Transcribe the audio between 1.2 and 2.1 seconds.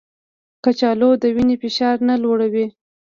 د وینې فشار